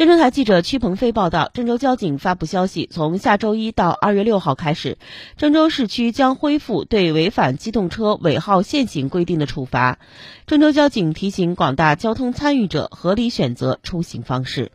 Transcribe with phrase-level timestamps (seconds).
[0.00, 4.96] 郑州台记者屈鹏飞报道郑州交警发布消息从下周一到二月六号开始
[5.36, 9.98] 郑州市区将恢复对违反机动车尾号限行规定的处罚。
[10.46, 14.72] 郑州交警提醒广大交通参与者合理选择出行方式。